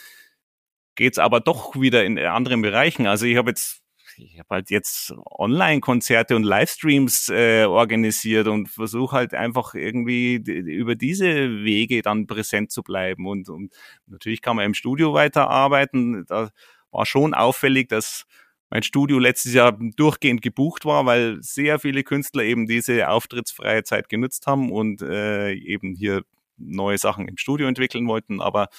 geht 0.95 1.17
aber 1.19 1.39
doch 1.39 1.79
wieder 1.79 2.05
in 2.05 2.19
anderen 2.19 2.61
Bereichen. 2.61 3.07
Also 3.07 3.25
ich 3.25 3.37
habe 3.37 3.51
jetzt 3.51 3.81
ich 4.17 4.39
habe 4.39 4.47
halt 4.49 4.69
jetzt 4.69 5.13
Online-Konzerte 5.31 6.35
und 6.35 6.43
Livestreams 6.43 7.29
äh, 7.29 7.63
organisiert 7.65 8.47
und 8.47 8.67
versuche 8.67 9.15
halt 9.15 9.33
einfach 9.33 9.73
irgendwie 9.73 10.35
über 10.35 10.95
diese 10.95 11.63
Wege 11.63 12.01
dann 12.01 12.27
präsent 12.27 12.71
zu 12.71 12.83
bleiben. 12.83 13.25
Und, 13.25 13.49
und 13.49 13.73
natürlich 14.07 14.41
kann 14.41 14.57
man 14.57 14.65
im 14.65 14.73
Studio 14.73 15.13
weiterarbeiten. 15.13 16.25
Da 16.27 16.49
war 16.91 17.05
schon 17.05 17.33
auffällig, 17.33 17.87
dass 17.89 18.25
mein 18.71 18.83
Studio 18.83 19.19
letztes 19.19 19.53
Jahr 19.53 19.73
durchgehend 19.73 20.41
gebucht 20.41 20.85
war, 20.85 21.05
weil 21.05 21.37
sehr 21.43 21.77
viele 21.77 22.03
Künstler 22.03 22.43
eben 22.43 22.67
diese 22.67 23.09
auftrittsfreie 23.09 23.83
Zeit 23.83 24.07
genutzt 24.09 24.47
haben 24.47 24.71
und 24.71 25.01
äh, 25.01 25.51
eben 25.53 25.93
hier 25.93 26.23
neue 26.57 26.97
Sachen 26.97 27.27
im 27.27 27.37
Studio 27.37 27.67
entwickeln 27.67 28.07
wollten, 28.07 28.41
aber 28.41 28.69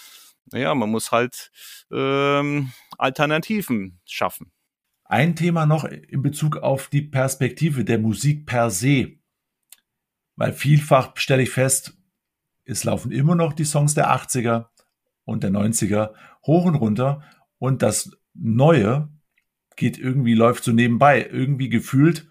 naja, 0.51 0.75
man 0.75 0.91
muss 0.91 1.13
halt 1.13 1.51
ähm, 1.93 2.73
Alternativen 2.99 4.01
schaffen. 4.05 4.51
Ein 5.05 5.37
Thema 5.37 5.67
noch 5.67 5.85
in 5.85 6.23
Bezug 6.23 6.57
auf 6.57 6.89
die 6.89 7.03
Perspektive 7.03 7.85
der 7.85 7.99
Musik 7.99 8.47
per 8.47 8.71
se. 8.71 9.19
Weil 10.37 10.53
vielfach 10.55 11.17
stelle 11.17 11.43
ich 11.43 11.51
fest, 11.51 11.99
es 12.65 12.85
laufen 12.85 13.13
immer 13.13 13.35
noch 13.35 13.53
die 13.53 13.65
Songs 13.67 13.95
der 13.95 14.11
80er 14.11 14.69
und 15.25 15.43
der 15.45 15.51
90er 15.51 16.15
hoch 16.47 16.65
und 16.65 16.77
runter 16.77 17.23
und 17.59 17.83
das 17.83 18.11
Neue 18.35 19.11
geht 19.77 19.99
irgendwie, 19.99 20.35
läuft 20.35 20.65
so 20.65 20.73
nebenbei. 20.73 21.29
Irgendwie 21.31 21.69
gefühlt 21.69 22.27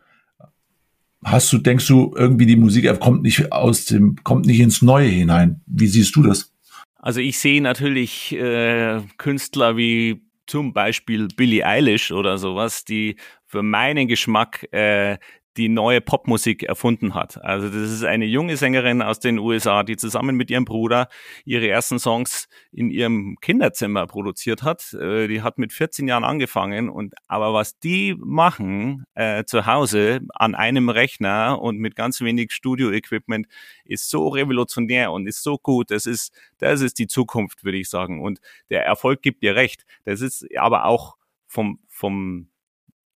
hast 1.23 1.51
du, 1.53 1.57
denkst 1.57 1.87
du, 1.87 2.13
irgendwie 2.15 2.45
die 2.45 2.55
Musik 2.55 2.87
kommt 2.99 3.21
nicht 3.23 3.51
aus 3.51 3.85
dem, 3.85 4.15
kommt 4.23 4.45
nicht 4.45 4.59
ins 4.59 4.81
Neue 4.81 5.07
hinein. 5.07 5.61
Wie 5.65 5.87
siehst 5.87 6.15
du 6.15 6.23
das? 6.23 6.53
Also 6.95 7.19
ich 7.19 7.39
sehe 7.39 7.61
natürlich 7.61 8.33
äh, 8.33 9.01
Künstler 9.17 9.77
wie 9.77 10.21
zum 10.45 10.73
Beispiel 10.73 11.27
Billie 11.35 11.65
Eilish 11.65 12.11
oder 12.11 12.37
sowas, 12.37 12.85
die 12.85 13.15
für 13.45 13.63
meinen 13.63 14.07
Geschmack 14.07 14.67
äh, 14.71 15.17
die 15.57 15.67
neue 15.67 15.99
Popmusik 15.99 16.63
erfunden 16.63 17.13
hat. 17.13 17.43
Also 17.43 17.67
das 17.67 17.91
ist 17.91 18.03
eine 18.03 18.25
junge 18.25 18.55
Sängerin 18.55 19.01
aus 19.01 19.19
den 19.19 19.37
USA, 19.37 19.83
die 19.83 19.97
zusammen 19.97 20.35
mit 20.35 20.49
ihrem 20.49 20.65
Bruder 20.65 21.09
ihre 21.43 21.67
ersten 21.67 21.99
Songs 21.99 22.47
in 22.71 22.89
ihrem 22.89 23.37
Kinderzimmer 23.41 24.07
produziert 24.07 24.63
hat. 24.63 24.93
Äh, 24.93 25.27
die 25.27 25.41
hat 25.41 25.57
mit 25.57 25.73
14 25.73 26.07
Jahren 26.07 26.23
angefangen 26.23 26.89
und 26.89 27.13
aber 27.27 27.53
was 27.53 27.77
die 27.79 28.15
machen 28.17 29.05
äh, 29.13 29.43
zu 29.43 29.65
Hause 29.65 30.21
an 30.33 30.55
einem 30.55 30.89
Rechner 30.89 31.61
und 31.61 31.77
mit 31.79 31.95
ganz 31.95 32.21
wenig 32.21 32.51
Studio-Equipment 32.53 33.47
ist 33.83 34.09
so 34.09 34.29
revolutionär 34.29 35.11
und 35.11 35.27
ist 35.27 35.43
so 35.43 35.57
gut. 35.57 35.91
Das 35.91 36.05
ist 36.05 36.33
das 36.59 36.81
ist 36.81 36.97
die 36.97 37.07
Zukunft, 37.07 37.63
würde 37.63 37.77
ich 37.77 37.89
sagen. 37.89 38.21
Und 38.21 38.39
der 38.69 38.85
Erfolg 38.85 39.21
gibt 39.21 39.43
dir 39.43 39.55
recht. 39.55 39.85
Das 40.05 40.21
ist 40.21 40.47
aber 40.57 40.85
auch 40.85 41.17
vom 41.47 41.79
vom 41.89 42.50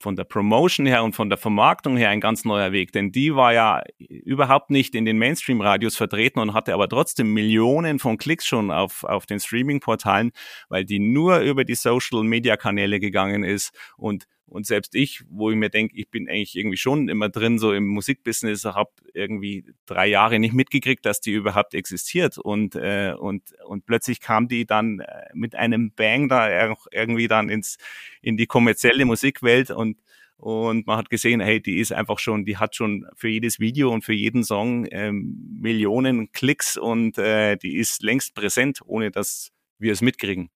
von 0.04 0.16
der 0.18 0.26
Promotion 0.26 0.86
her 0.86 1.04
und 1.04 1.16
von 1.16 1.30
der 1.30 1.38
Vermarktung 1.38 1.96
her 1.98 2.10
ein 2.10 2.20
ganz 2.20 2.44
neuer 2.46 2.74
Weg, 2.74 2.92
denn 2.92 3.12
die 3.12 3.36
war 3.36 3.54
ja 3.54 3.82
überhaupt 3.98 4.70
nicht 4.70 4.94
in 4.96 5.06
den 5.06 5.18
Mainstream-Radios 5.18 5.96
vertreten 5.96 6.40
und 6.40 6.54
hatte 6.54 6.74
aber 6.74 6.90
trotzdem 6.90 7.34
Millionen 7.34 8.00
von 8.00 8.18
Klicks 8.18 8.46
schon 8.46 8.70
auf, 8.70 9.06
auf 9.06 9.26
den 9.26 9.40
Streaming-Portalen, 9.40 10.32
weil 10.68 10.84
die 10.84 11.00
nur 11.00 11.40
über 11.40 11.64
die 11.64 11.76
Social-Media-Kanäle 11.76 13.00
gegangen 13.00 13.44
ist 13.44 13.74
und 13.98 14.28
und 14.54 14.68
selbst 14.68 14.94
ich, 14.94 15.24
wo 15.30 15.50
ich 15.50 15.58
mir 15.58 15.72
denke, 15.72 15.98
ich 15.98 16.12
bin 16.12 16.30
eigentlich 16.30 16.56
irgendwie 16.56 16.78
schon 16.78 17.10
immer 17.10 17.28
drin, 17.28 17.58
so 17.58 17.74
im 17.74 17.88
Musikbusiness, 17.88 18.66
habe 18.66 18.92
irgendwie 19.16 19.66
drei 19.88 20.06
Jahre 20.06 20.38
nicht 20.38 20.54
mitgekriegt, 20.54 21.04
dass 21.08 21.22
die 21.22 21.32
überhaupt 21.32 21.74
existiert. 21.74 22.38
Und, 22.38 22.76
äh, 22.76 23.16
und, 23.18 23.42
und 23.66 23.88
plötzlich 23.88 24.22
kam 24.22 24.48
die 24.48 24.68
dann 24.68 25.00
äh, 25.00 25.24
mit 25.34 25.56
einem 25.56 25.92
Bang 25.92 26.30
da 26.30 26.76
irgendwie 26.92 27.28
dann 27.28 27.50
ins, 27.50 27.78
in 28.22 28.38
die 28.38 28.46
kommerzielle 28.46 29.06
Musikwelt 29.06 29.72
und 29.72 29.98
und 30.38 30.88
man 30.88 30.98
hat 30.98 31.10
gesehen, 31.10 31.40
hey, 31.40 31.62
die 31.62 31.80
ist 31.80 31.94
einfach 31.94 32.20
schon, 32.20 32.44
die 32.44 32.58
hat 32.58 32.76
schon 32.76 33.08
für 33.16 33.30
jedes 33.30 33.60
Video 33.62 33.92
und 33.92 34.04
für 34.04 34.14
jeden 34.14 34.44
Song 34.44 34.86
ähm, 34.92 35.58
Millionen 35.62 36.34
Klicks 36.34 36.76
und 36.76 37.18
äh, 37.18 37.56
die 37.56 37.78
ist 37.78 38.04
längst 38.04 38.36
präsent, 38.36 38.82
ohne 38.84 39.10
dass 39.10 39.54
wir 39.80 39.94
es 39.94 40.02
mitkriegen. 40.02 40.50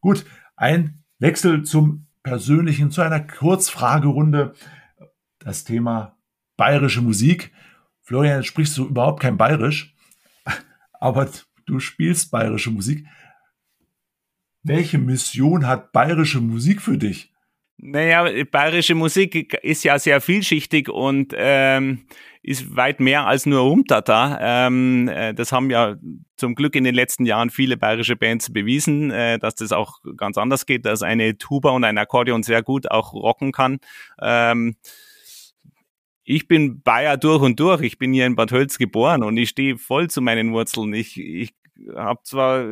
Gut, 0.00 0.24
ein 0.54 1.02
Wechsel 1.18 1.64
zum 1.64 2.05
Persönlichen, 2.26 2.90
zu 2.90 3.02
einer 3.02 3.20
Kurzfragerunde. 3.20 4.52
Das 5.38 5.62
Thema 5.62 6.18
bayerische 6.56 7.00
Musik. 7.00 7.52
Florian, 8.02 8.42
sprichst 8.42 8.76
du 8.76 8.86
überhaupt 8.86 9.22
kein 9.22 9.36
Bayerisch, 9.36 9.94
aber 10.92 11.28
du 11.66 11.78
spielst 11.78 12.32
bayerische 12.32 12.72
Musik. 12.72 13.06
Welche 14.64 14.98
Mission 14.98 15.68
hat 15.68 15.92
bayerische 15.92 16.40
Musik 16.40 16.82
für 16.82 16.98
dich? 16.98 17.32
Naja, 17.78 18.44
bayerische 18.50 18.94
Musik 18.94 19.54
ist 19.62 19.84
ja 19.84 19.98
sehr 19.98 20.20
vielschichtig 20.20 20.88
und 20.88 21.34
ähm, 21.36 22.06
ist 22.42 22.74
weit 22.74 23.00
mehr 23.00 23.26
als 23.26 23.44
nur 23.44 23.60
Rumtata. 23.60 24.38
Ähm, 24.40 25.08
äh, 25.08 25.34
das 25.34 25.52
haben 25.52 25.68
ja 25.68 25.96
zum 26.36 26.54
Glück 26.54 26.74
in 26.74 26.84
den 26.84 26.94
letzten 26.94 27.26
Jahren 27.26 27.50
viele 27.50 27.76
bayerische 27.76 28.16
Bands 28.16 28.52
bewiesen, 28.52 29.10
äh, 29.10 29.38
dass 29.38 29.56
das 29.56 29.72
auch 29.72 29.98
ganz 30.16 30.38
anders 30.38 30.64
geht, 30.64 30.86
dass 30.86 31.02
eine 31.02 31.36
Tuba 31.36 31.70
und 31.70 31.84
ein 31.84 31.98
Akkordeon 31.98 32.42
sehr 32.42 32.62
gut 32.62 32.90
auch 32.90 33.12
rocken 33.12 33.52
kann. 33.52 33.78
Ähm, 34.22 34.76
ich 36.22 36.48
bin 36.48 36.82
Bayer 36.82 37.16
durch 37.16 37.42
und 37.42 37.60
durch. 37.60 37.82
Ich 37.82 37.98
bin 37.98 38.12
hier 38.12 38.26
in 38.26 38.36
Bad 38.36 38.52
Hölz 38.52 38.78
geboren 38.78 39.22
und 39.22 39.36
ich 39.36 39.50
stehe 39.50 39.76
voll 39.76 40.08
zu 40.08 40.20
meinen 40.22 40.52
Wurzeln. 40.52 40.94
Ich, 40.94 41.20
ich 41.20 41.52
habe 41.94 42.20
zwar, 42.22 42.66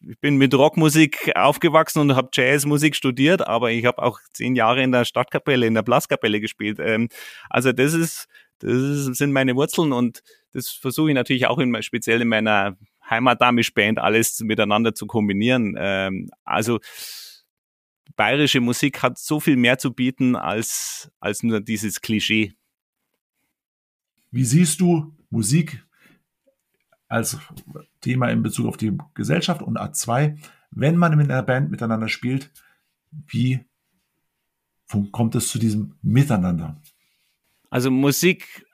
ich 0.00 0.18
bin 0.20 0.36
mit 0.36 0.54
Rockmusik 0.54 1.32
aufgewachsen 1.34 2.00
und 2.00 2.16
habe 2.16 2.28
Jazzmusik 2.32 2.94
studiert, 2.94 3.46
aber 3.46 3.70
ich 3.70 3.84
habe 3.84 4.02
auch 4.02 4.20
zehn 4.32 4.54
Jahre 4.54 4.82
in 4.82 4.92
der 4.92 5.04
Stadtkapelle, 5.04 5.66
in 5.66 5.74
der 5.74 5.82
Blaskapelle 5.82 6.40
gespielt. 6.40 6.78
Ähm, 6.80 7.08
also 7.50 7.72
das 7.72 7.94
ist, 7.94 8.28
das 8.58 9.06
sind 9.06 9.32
meine 9.32 9.54
Wurzeln 9.56 9.92
und 9.92 10.22
das 10.52 10.70
versuche 10.70 11.10
ich 11.10 11.14
natürlich 11.14 11.46
auch 11.46 11.58
in, 11.58 11.82
speziell 11.82 12.22
in 12.22 12.28
meiner 12.28 12.76
Heimatdamisch-Band 13.08 13.98
alles 13.98 14.40
miteinander 14.40 14.94
zu 14.94 15.06
kombinieren. 15.06 15.76
Ähm, 15.78 16.30
also 16.44 16.80
bayerische 18.16 18.60
Musik 18.60 19.02
hat 19.02 19.18
so 19.18 19.40
viel 19.40 19.56
mehr 19.56 19.78
zu 19.78 19.92
bieten 19.92 20.36
als, 20.36 21.10
als 21.20 21.42
nur 21.42 21.60
dieses 21.60 22.00
Klischee. 22.00 22.54
Wie 24.30 24.44
siehst 24.44 24.80
du 24.80 25.14
Musik 25.30 25.84
als 27.08 27.38
Thema 28.06 28.28
in 28.28 28.42
Bezug 28.42 28.66
auf 28.66 28.76
die 28.76 28.96
Gesellschaft 29.14 29.62
und 29.62 29.78
A2, 29.78 30.38
wenn 30.70 30.96
man 30.96 31.12
in 31.12 31.20
einer 31.20 31.42
Band 31.42 31.72
miteinander 31.72 32.08
spielt, 32.08 32.52
wie 33.10 33.60
kommt 35.10 35.34
es 35.34 35.48
zu 35.48 35.58
diesem 35.58 35.96
Miteinander? 36.02 36.80
Also 37.68 37.90
Musik 37.90 38.64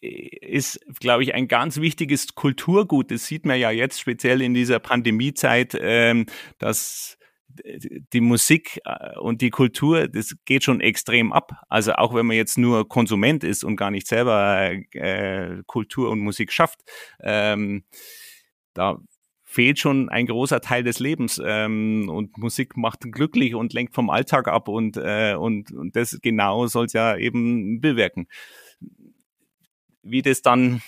ist, 0.00 0.80
glaube 0.98 1.22
ich, 1.22 1.32
ein 1.32 1.46
ganz 1.46 1.80
wichtiges 1.80 2.34
Kulturgut. 2.34 3.12
Das 3.12 3.26
sieht 3.26 3.46
man 3.46 3.60
ja 3.60 3.70
jetzt 3.70 4.00
speziell 4.00 4.42
in 4.42 4.52
dieser 4.52 4.80
Pandemiezeit, 4.80 5.78
ähm, 5.80 6.26
dass 6.58 7.18
die 8.12 8.20
Musik 8.20 8.80
äh, 8.84 9.18
und 9.18 9.40
die 9.40 9.50
Kultur, 9.50 10.08
das 10.08 10.34
geht 10.44 10.64
schon 10.64 10.80
extrem 10.80 11.32
ab. 11.32 11.52
Also 11.68 11.92
auch 11.92 12.14
wenn 12.14 12.26
man 12.26 12.36
jetzt 12.36 12.58
nur 12.58 12.88
Konsument 12.88 13.44
ist 13.44 13.62
und 13.62 13.76
gar 13.76 13.90
nicht 13.92 14.08
selber 14.08 14.72
äh, 14.92 15.62
Kultur 15.66 16.10
und 16.10 16.20
Musik 16.20 16.52
schafft, 16.52 16.80
ähm, 17.20 17.84
da 18.74 18.98
fehlt 19.44 19.78
schon 19.78 20.08
ein 20.08 20.26
großer 20.26 20.60
Teil 20.60 20.82
des 20.82 20.98
Lebens 20.98 21.40
ähm, 21.44 22.08
und 22.08 22.38
Musik 22.38 22.76
macht 22.76 23.00
glücklich 23.12 23.54
und 23.54 23.74
lenkt 23.74 23.94
vom 23.94 24.08
Alltag 24.08 24.48
ab 24.48 24.68
und 24.68 24.96
äh, 24.96 25.34
und, 25.34 25.72
und 25.72 25.94
das 25.94 26.18
genau 26.22 26.66
soll 26.66 26.86
es 26.86 26.94
ja 26.94 27.16
eben 27.16 27.80
bewirken. 27.80 28.28
Wie 30.02 30.22
das 30.22 30.40
dann 30.40 30.82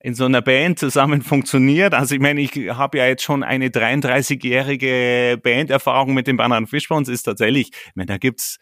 in 0.00 0.14
so 0.14 0.24
einer 0.24 0.42
Band 0.42 0.78
zusammen 0.78 1.22
funktioniert. 1.22 1.94
Also 1.94 2.14
ich 2.14 2.20
meine, 2.20 2.40
ich 2.40 2.52
habe 2.70 2.98
ja 2.98 3.06
jetzt 3.06 3.22
schon 3.22 3.42
eine 3.42 3.68
33-jährige 3.68 5.38
Banderfahrung 5.42 6.14
mit 6.14 6.26
den 6.26 6.36
Bananen 6.36 6.66
Fishbones, 6.66 7.08
ist 7.08 7.22
tatsächlich, 7.22 7.70
ich 7.72 7.96
meine, 7.96 8.06
da 8.06 8.18
gibt's 8.18 8.58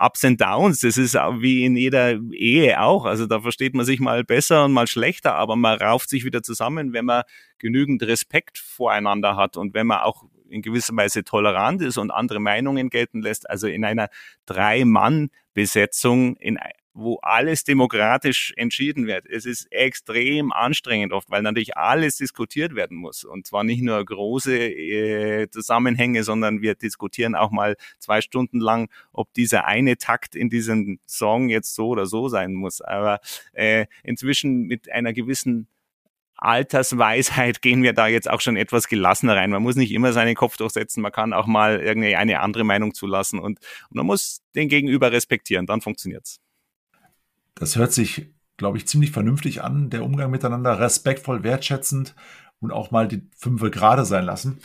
Ups 0.00 0.24
and 0.24 0.40
Downs, 0.40 0.80
das 0.80 0.96
ist 0.96 1.14
wie 1.14 1.64
in 1.64 1.76
jeder 1.76 2.18
Ehe 2.32 2.80
auch. 2.80 3.04
Also 3.04 3.26
da 3.26 3.40
versteht 3.40 3.74
man 3.74 3.84
sich 3.84 4.00
mal 4.00 4.24
besser 4.24 4.64
und 4.64 4.72
mal 4.72 4.86
schlechter, 4.86 5.34
aber 5.34 5.56
man 5.56 5.78
rauft 5.78 6.08
sich 6.08 6.24
wieder 6.24 6.42
zusammen, 6.42 6.92
wenn 6.92 7.04
man 7.04 7.24
genügend 7.58 8.02
Respekt 8.02 8.58
voreinander 8.58 9.36
hat 9.36 9.56
und 9.56 9.74
wenn 9.74 9.86
man 9.86 9.98
auch 10.00 10.24
in 10.48 10.62
gewisser 10.62 10.96
Weise 10.96 11.24
tolerant 11.24 11.82
ist 11.82 11.98
und 11.98 12.10
andere 12.10 12.40
Meinungen 12.40 12.90
gelten 12.90 13.20
lässt. 13.20 13.48
Also 13.50 13.66
in 13.66 13.84
einer 13.84 14.08
Drei-Mann-Besetzung, 14.46 16.36
in 16.36 16.58
wo 16.98 17.18
alles 17.22 17.62
demokratisch 17.62 18.52
entschieden 18.56 19.06
wird. 19.06 19.24
Es 19.26 19.46
ist 19.46 19.70
extrem 19.70 20.52
anstrengend 20.52 21.12
oft, 21.12 21.30
weil 21.30 21.42
natürlich 21.42 21.76
alles 21.76 22.16
diskutiert 22.16 22.74
werden 22.74 22.96
muss. 22.96 23.22
Und 23.22 23.46
zwar 23.46 23.62
nicht 23.62 23.82
nur 23.82 24.04
große 24.04 24.56
äh, 24.58 25.48
Zusammenhänge, 25.48 26.24
sondern 26.24 26.60
wir 26.60 26.74
diskutieren 26.74 27.36
auch 27.36 27.52
mal 27.52 27.76
zwei 27.98 28.20
Stunden 28.20 28.58
lang, 28.58 28.90
ob 29.12 29.32
dieser 29.34 29.64
eine 29.64 29.96
Takt 29.96 30.34
in 30.34 30.50
diesem 30.50 30.98
Song 31.06 31.48
jetzt 31.48 31.74
so 31.76 31.88
oder 31.88 32.06
so 32.06 32.28
sein 32.28 32.52
muss. 32.52 32.80
Aber 32.80 33.20
äh, 33.52 33.86
inzwischen 34.02 34.62
mit 34.62 34.90
einer 34.90 35.12
gewissen 35.12 35.68
Altersweisheit 36.36 37.62
gehen 37.62 37.84
wir 37.84 37.92
da 37.92 38.08
jetzt 38.08 38.28
auch 38.28 38.40
schon 38.40 38.56
etwas 38.56 38.88
gelassener 38.88 39.36
rein. 39.36 39.50
Man 39.50 39.62
muss 39.62 39.76
nicht 39.76 39.92
immer 39.92 40.12
seinen 40.12 40.34
Kopf 40.34 40.56
durchsetzen, 40.56 41.00
man 41.02 41.12
kann 41.12 41.32
auch 41.32 41.46
mal 41.46 41.78
irgendeine 41.80 42.40
andere 42.40 42.64
Meinung 42.64 42.92
zulassen 42.92 43.38
und, 43.38 43.60
und 43.90 43.96
man 43.96 44.06
muss 44.06 44.40
den 44.56 44.68
Gegenüber 44.68 45.12
respektieren, 45.12 45.66
dann 45.66 45.80
funktioniert's. 45.80 46.40
Das 47.58 47.74
hört 47.74 47.92
sich, 47.92 48.32
glaube 48.56 48.78
ich, 48.78 48.86
ziemlich 48.86 49.10
vernünftig 49.10 49.62
an, 49.62 49.90
der 49.90 50.04
Umgang 50.04 50.30
miteinander, 50.30 50.78
respektvoll, 50.78 51.42
wertschätzend 51.42 52.14
und 52.60 52.72
auch 52.72 52.90
mal 52.90 53.08
die 53.08 53.28
Fünfe 53.36 53.70
gerade 53.70 54.04
sein 54.04 54.24
lassen. 54.24 54.60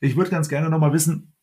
Ich 0.00 0.16
würde 0.16 0.30
ganz 0.30 0.48
gerne 0.48 0.70
nochmal 0.70 0.92
wissen, 0.92 1.34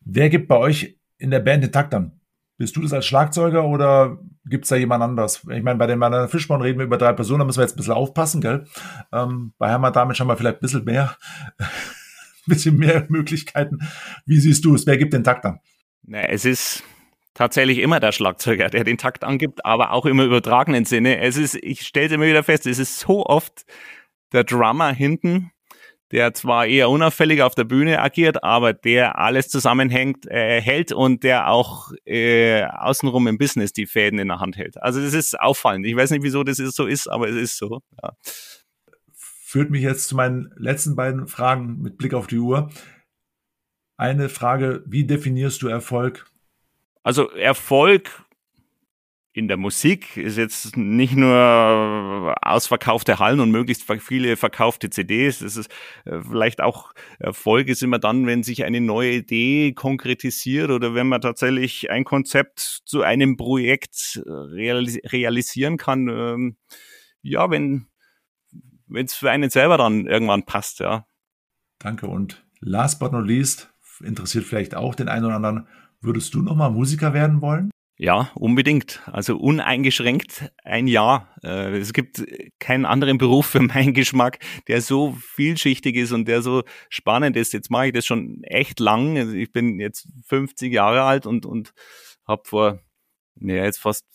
wer 0.00 0.30
gibt 0.30 0.48
bei 0.48 0.56
euch 0.56 0.98
in 1.18 1.30
der 1.30 1.40
Band 1.40 1.64
den 1.64 1.72
Takt 1.72 1.94
an? 1.94 2.20
Bist 2.56 2.76
du 2.76 2.82
das 2.82 2.92
als 2.92 3.06
Schlagzeuger 3.06 3.64
oder 3.64 4.18
gibt 4.44 4.64
es 4.64 4.68
da 4.70 4.76
jemand 4.76 5.02
anders? 5.02 5.46
Ich 5.50 5.62
meine, 5.62 5.78
bei 5.78 5.86
den 5.86 5.98
Banana 5.98 6.28
Fischborn 6.28 6.62
reden 6.62 6.78
wir 6.78 6.86
über 6.86 6.98
drei 6.98 7.12
Personen, 7.12 7.40
da 7.40 7.44
müssen 7.44 7.58
wir 7.58 7.64
jetzt 7.64 7.74
ein 7.74 7.78
bisschen 7.78 7.94
aufpassen, 7.94 8.40
gell? 8.40 8.66
Ähm, 9.12 9.52
bei 9.58 9.68
Hermann 9.68 9.92
damit 9.92 10.18
haben 10.20 10.28
wir 10.28 10.36
vielleicht 10.36 10.58
ein 10.58 10.60
bisschen 10.60 10.84
mehr, 10.84 11.16
ein 11.58 11.66
bisschen 12.46 12.76
mehr 12.76 13.06
Möglichkeiten. 13.08 13.78
Wie 14.26 14.38
siehst 14.38 14.64
du 14.64 14.74
es? 14.74 14.86
Wer 14.86 14.98
gibt 14.98 15.12
den 15.12 15.24
Takt 15.24 15.44
an? 15.44 15.60
Na, 16.02 16.20
es 16.20 16.44
ist 16.44 16.82
tatsächlich 17.34 17.78
immer 17.78 18.00
der 18.00 18.12
Schlagzeuger, 18.12 18.68
der 18.68 18.84
den 18.84 18.98
Takt 18.98 19.24
angibt, 19.24 19.64
aber 19.64 19.92
auch 19.92 20.06
im 20.06 20.20
übertragenen 20.20 20.84
Sinne. 20.84 21.20
Es 21.20 21.36
ist, 21.36 21.54
ich 21.54 21.86
stelle 21.86 22.14
immer 22.14 22.26
wieder 22.26 22.42
fest, 22.42 22.66
es 22.66 22.78
ist 22.78 22.98
so 22.98 23.24
oft 23.26 23.64
der 24.32 24.44
Drummer 24.44 24.92
hinten, 24.92 25.50
der 26.10 26.34
zwar 26.34 26.66
eher 26.66 26.90
unauffällig 26.90 27.42
auf 27.42 27.54
der 27.54 27.64
Bühne 27.64 28.00
agiert, 28.00 28.42
aber 28.42 28.72
der 28.72 29.18
alles 29.18 29.48
zusammenhängt, 29.48 30.26
äh, 30.26 30.60
hält 30.60 30.92
und 30.92 31.22
der 31.22 31.48
auch 31.48 31.92
äh, 32.04 32.64
außenrum 32.64 33.28
im 33.28 33.38
Business 33.38 33.72
die 33.72 33.86
Fäden 33.86 34.18
in 34.18 34.28
der 34.28 34.40
Hand 34.40 34.56
hält. 34.56 34.82
Also 34.82 35.00
das 35.00 35.14
ist 35.14 35.38
auffallend. 35.38 35.86
Ich 35.86 35.94
weiß 35.94 36.10
nicht, 36.10 36.24
wieso 36.24 36.42
das 36.42 36.56
so 36.56 36.86
ist, 36.86 37.06
aber 37.06 37.28
es 37.28 37.36
ist 37.36 37.56
so. 37.58 37.80
Ja. 38.02 38.12
Führt 39.12 39.70
mich 39.70 39.82
jetzt 39.82 40.08
zu 40.08 40.16
meinen 40.16 40.52
letzten 40.56 40.96
beiden 40.96 41.26
Fragen 41.26 41.80
mit 41.80 41.96
Blick 41.96 42.14
auf 42.14 42.26
die 42.26 42.38
Uhr. 42.38 42.70
Eine 43.96 44.28
Frage, 44.28 44.82
wie 44.86 45.04
definierst 45.04 45.62
du 45.62 45.68
Erfolg? 45.68 46.26
Also 47.02 47.30
Erfolg 47.30 48.10
in 49.32 49.46
der 49.46 49.56
Musik 49.56 50.16
ist 50.16 50.36
jetzt 50.36 50.76
nicht 50.76 51.14
nur 51.14 52.34
ausverkaufte 52.42 53.20
Hallen 53.20 53.38
und 53.38 53.52
möglichst 53.52 53.84
viele 54.00 54.36
verkaufte 54.36 54.90
CDs. 54.90 55.40
Es 55.40 55.56
ist 55.56 55.70
äh, 56.04 56.20
vielleicht 56.20 56.60
auch 56.60 56.92
Erfolg 57.20 57.68
ist 57.68 57.82
immer 57.82 58.00
dann, 58.00 58.26
wenn 58.26 58.42
sich 58.42 58.64
eine 58.64 58.80
neue 58.80 59.12
Idee 59.12 59.72
konkretisiert 59.72 60.70
oder 60.70 60.94
wenn 60.94 61.06
man 61.06 61.20
tatsächlich 61.20 61.90
ein 61.90 62.04
Konzept 62.04 62.82
zu 62.84 63.02
einem 63.02 63.36
Projekt 63.36 64.20
äh, 64.26 64.30
realisieren 64.30 65.76
kann. 65.76 66.08
Ähm, 66.08 66.56
ja, 67.22 67.50
wenn 67.50 67.86
wenn 68.88 69.06
es 69.06 69.14
für 69.14 69.30
einen 69.30 69.50
selber 69.50 69.78
dann 69.78 70.06
irgendwann 70.06 70.44
passt, 70.44 70.80
ja. 70.80 71.06
Danke 71.78 72.08
und 72.08 72.44
last 72.58 72.98
but 72.98 73.12
not 73.12 73.26
least 73.26 73.72
interessiert 74.02 74.44
vielleicht 74.44 74.74
auch 74.74 74.96
den 74.96 75.08
einen 75.08 75.26
oder 75.26 75.36
anderen. 75.36 75.68
Würdest 76.02 76.34
du 76.34 76.42
noch 76.42 76.56
mal 76.56 76.70
Musiker 76.70 77.12
werden 77.12 77.42
wollen? 77.42 77.70
Ja, 78.02 78.30
unbedingt. 78.34 79.02
Also 79.04 79.36
uneingeschränkt 79.36 80.50
ein 80.64 80.86
Jahr. 80.86 81.28
Äh, 81.42 81.76
es 81.76 81.92
gibt 81.92 82.24
keinen 82.58 82.86
anderen 82.86 83.18
Beruf 83.18 83.44
für 83.44 83.60
meinen 83.60 83.92
Geschmack, 83.92 84.38
der 84.68 84.80
so 84.80 85.12
vielschichtig 85.20 85.96
ist 85.96 86.12
und 86.12 86.26
der 86.26 86.40
so 86.40 86.62
spannend 86.88 87.36
ist. 87.36 87.52
Jetzt 87.52 87.70
mache 87.70 87.88
ich 87.88 87.92
das 87.92 88.06
schon 88.06 88.42
echt 88.44 88.80
lang. 88.80 89.18
Also 89.18 89.34
ich 89.34 89.52
bin 89.52 89.78
jetzt 89.78 90.08
50 90.28 90.72
Jahre 90.72 91.02
alt 91.02 91.26
und, 91.26 91.44
und 91.44 91.74
habe 92.26 92.42
vor, 92.46 92.80
naja, 93.34 93.64
jetzt 93.64 93.80
fast 93.80 94.06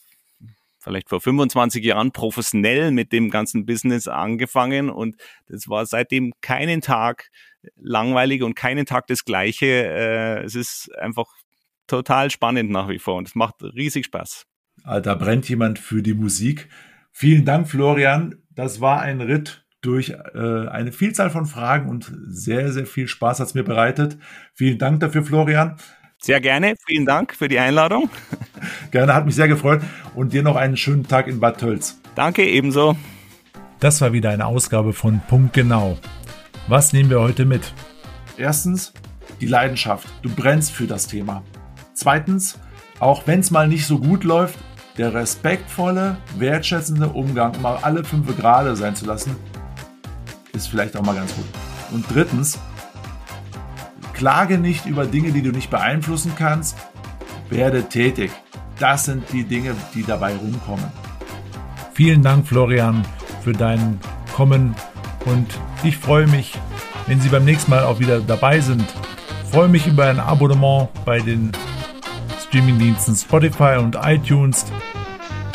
vielleicht 0.79 1.09
vor 1.09 1.21
25 1.21 1.85
Jahren 1.85 2.11
professionell 2.11 2.89
mit 2.89 3.11
dem 3.11 3.29
ganzen 3.29 3.67
Business 3.67 4.07
angefangen 4.07 4.89
und 4.89 5.15
das 5.47 5.67
war 5.67 5.85
seitdem 5.85 6.33
keinen 6.41 6.81
Tag 6.81 7.29
langweilig 7.75 8.41
und 8.41 8.55
keinen 8.55 8.85
Tag 8.87 9.05
das 9.07 9.25
Gleiche. 9.25 9.65
Äh, 9.65 10.43
es 10.43 10.55
ist 10.55 10.89
einfach 10.97 11.27
total 11.87 12.31
spannend 12.31 12.71
nach 12.71 12.89
wie 12.89 12.99
vor 12.99 13.15
und 13.15 13.27
es 13.27 13.35
macht 13.35 13.61
riesig 13.61 14.05
Spaß. 14.05 14.45
Da 14.83 15.15
brennt 15.15 15.49
jemand 15.49 15.79
für 15.79 16.01
die 16.01 16.13
Musik. 16.13 16.69
Vielen 17.11 17.45
Dank, 17.45 17.69
Florian. 17.69 18.35
Das 18.51 18.81
war 18.81 19.01
ein 19.01 19.21
Ritt 19.21 19.65
durch 19.81 20.09
äh, 20.09 20.67
eine 20.67 20.91
Vielzahl 20.91 21.29
von 21.29 21.45
Fragen 21.45 21.89
und 21.89 22.11
sehr, 22.27 22.71
sehr 22.71 22.85
viel 22.85 23.07
Spaß 23.07 23.39
hat 23.39 23.47
es 23.47 23.53
mir 23.53 23.63
bereitet. 23.63 24.17
Vielen 24.53 24.77
Dank 24.77 24.99
dafür, 24.99 25.23
Florian. 25.23 25.77
Sehr 26.17 26.41
gerne. 26.41 26.75
Vielen 26.87 27.05
Dank 27.05 27.35
für 27.35 27.47
die 27.47 27.59
Einladung. 27.59 28.09
Gerne, 28.91 29.13
hat 29.13 29.25
mich 29.25 29.35
sehr 29.35 29.47
gefreut. 29.47 29.81
Und 30.15 30.33
dir 30.33 30.41
noch 30.41 30.55
einen 30.55 30.77
schönen 30.77 31.07
Tag 31.07 31.27
in 31.27 31.39
Bad 31.39 31.59
Tölz. 31.59 31.99
Danke, 32.15 32.47
ebenso. 32.47 32.95
Das 33.79 34.01
war 34.01 34.13
wieder 34.13 34.31
eine 34.31 34.45
Ausgabe 34.45 34.93
von 34.93 35.21
Punkt 35.27 35.53
Genau. 35.53 35.99
Was 36.67 36.93
nehmen 36.93 37.11
wir 37.11 37.19
heute 37.19 37.45
mit? 37.45 37.73
Erstens, 38.37 38.93
die 39.39 39.45
Leidenschaft. 39.45 40.07
Du 40.23 40.33
brennst 40.33 40.71
für 40.71 40.87
das 40.87 41.05
Thema. 41.05 41.43
Zweitens, 41.95 42.59
auch 42.99 43.25
wenn 43.25 43.39
es 43.39 43.51
mal 43.51 43.69
nicht 43.69 43.87
so 43.87 43.99
gut 43.99 44.25
läuft, 44.25 44.59
der 44.97 45.13
respektvolle, 45.13 46.17
wertschätzende 46.37 47.07
Umgang, 47.07 47.61
mal 47.61 47.77
alle 47.81 48.03
fünf 48.03 48.35
gerade 48.35 48.75
sein 48.75 48.97
zu 48.97 49.05
lassen, 49.05 49.37
ist 50.51 50.67
vielleicht 50.67 50.97
auch 50.97 51.03
mal 51.03 51.15
ganz 51.15 51.33
gut. 51.33 51.45
Und 51.91 52.05
drittens, 52.13 52.59
klage 54.13 54.57
nicht 54.57 54.85
über 54.85 55.05
Dinge, 55.05 55.31
die 55.31 55.41
du 55.41 55.51
nicht 55.51 55.69
beeinflussen 55.69 56.33
kannst, 56.37 56.75
werde 57.49 57.83
tätig. 57.83 58.31
Das 58.77 59.05
sind 59.05 59.23
die 59.31 59.45
Dinge, 59.45 59.73
die 59.93 60.03
dabei 60.03 60.35
rumkommen. 60.35 60.85
Vielen 61.93 62.21
Dank, 62.21 62.45
Florian, 62.45 63.05
für 63.41 63.53
dein 63.53 63.99
Kommen 64.33 64.75
und 65.25 65.47
ich 65.83 65.97
freue 65.97 66.27
mich, 66.27 66.59
wenn 67.07 67.21
Sie 67.21 67.29
beim 67.29 67.45
nächsten 67.45 67.71
Mal 67.71 67.85
auch 67.85 67.99
wieder 67.99 68.19
dabei 68.19 68.59
sind. 68.59 68.83
Ich 69.43 69.49
freue 69.51 69.69
mich 69.69 69.87
über 69.87 70.07
ein 70.07 70.19
Abonnement 70.19 70.89
bei 71.05 71.19
den 71.21 71.53
Streamingdiensten 72.55 73.17
Spotify 73.17 73.75
und 73.77 73.97
iTunes 74.01 74.63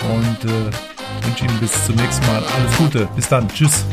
und 0.03 0.45
äh, 0.45 1.25
wünsche 1.25 1.47
Ihnen 1.47 1.59
bis 1.59 1.87
zum 1.87 1.97
nächsten 1.97 2.27
Mal 2.27 2.43
alles 2.45 2.77
Gute. 2.77 3.09
Bis 3.17 3.27
dann. 3.27 3.49
Tschüss. 3.49 3.87